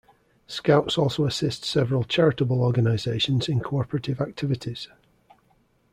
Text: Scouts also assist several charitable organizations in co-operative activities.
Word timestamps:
Scouts 0.47 0.97
also 0.97 1.25
assist 1.27 1.63
several 1.63 2.03
charitable 2.03 2.63
organizations 2.63 3.47
in 3.47 3.59
co-operative 3.59 4.19
activities. 4.19 4.87